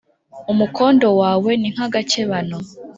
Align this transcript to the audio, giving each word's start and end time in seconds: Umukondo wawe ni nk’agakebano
Umukondo 0.51 1.07
wawe 1.21 1.51
ni 1.59 1.69
nk’agakebano 1.73 2.57